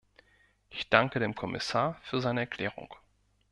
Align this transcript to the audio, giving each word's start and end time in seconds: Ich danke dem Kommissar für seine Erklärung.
Ich 0.71 0.89
danke 0.89 1.19
dem 1.19 1.35
Kommissar 1.35 1.99
für 2.01 2.21
seine 2.21 2.39
Erklärung. 2.39 2.95